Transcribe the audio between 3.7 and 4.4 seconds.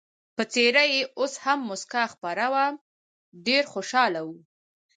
خوشحاله و.